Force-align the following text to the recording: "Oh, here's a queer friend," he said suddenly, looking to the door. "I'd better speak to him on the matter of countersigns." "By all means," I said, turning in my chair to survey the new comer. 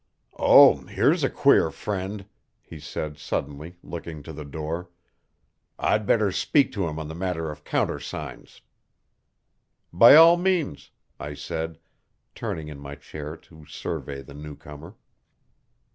"Oh, 0.39 0.77
here's 0.87 1.23
a 1.23 1.29
queer 1.29 1.69
friend," 1.69 2.25
he 2.63 2.79
said 2.79 3.19
suddenly, 3.19 3.75
looking 3.83 4.23
to 4.23 4.33
the 4.33 4.43
door. 4.43 4.89
"I'd 5.77 6.07
better 6.07 6.31
speak 6.31 6.71
to 6.73 6.87
him 6.87 6.97
on 6.97 7.07
the 7.07 7.13
matter 7.13 7.51
of 7.51 7.63
countersigns." 7.63 8.61
"By 9.93 10.15
all 10.15 10.37
means," 10.37 10.89
I 11.19 11.35
said, 11.35 11.77
turning 12.33 12.67
in 12.67 12.79
my 12.79 12.95
chair 12.95 13.37
to 13.37 13.67
survey 13.67 14.23
the 14.23 14.33
new 14.33 14.55
comer. 14.55 14.95